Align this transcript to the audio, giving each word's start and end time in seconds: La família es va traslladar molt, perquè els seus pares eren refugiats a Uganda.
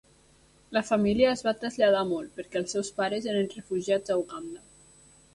La 0.75 0.81
família 0.85 1.33
es 1.33 1.43
va 1.47 1.51
traslladar 1.63 1.99
molt, 2.11 2.31
perquè 2.39 2.59
els 2.61 2.73
seus 2.75 2.89
pares 3.01 3.27
eren 3.33 3.51
refugiats 3.51 4.15
a 4.15 4.17
Uganda. 4.23 4.65